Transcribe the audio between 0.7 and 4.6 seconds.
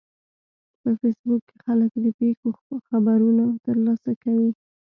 په فېسبوک کې خلک د پیښو خبرونه ترلاسه کوي